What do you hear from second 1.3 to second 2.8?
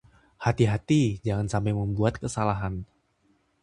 sampai membuat kesalahan.